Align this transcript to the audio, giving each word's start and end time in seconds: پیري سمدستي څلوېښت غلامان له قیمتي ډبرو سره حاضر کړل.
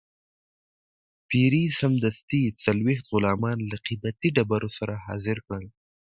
پیري 1.29 1.63
سمدستي 1.81 2.41
څلوېښت 2.63 3.05
غلامان 3.13 3.57
له 3.71 3.77
قیمتي 3.85 4.29
ډبرو 4.37 4.69
سره 4.77 4.93
حاضر 5.05 5.37
کړل. 5.45 5.65